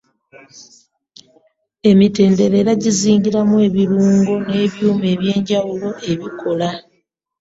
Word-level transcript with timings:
Emitendera 1.91 2.55
era 2.61 2.73
gizingiramu 2.81 3.55
ebirungo 3.67 4.33
n’ebyuma 4.47 5.05
eby’enjawulo 5.13 5.89
ebikola. 6.11 6.69